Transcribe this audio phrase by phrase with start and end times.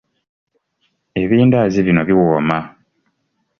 [1.21, 2.57] Ebindaazi bino biwooma.